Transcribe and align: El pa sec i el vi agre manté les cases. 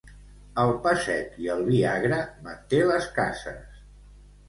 El 0.63 0.73
pa 0.85 0.93
sec 1.09 1.37
i 1.45 1.53
el 1.57 1.63
vi 1.69 1.83
agre 1.91 2.25
manté 2.49 2.83
les 2.91 3.11
cases. 3.23 3.83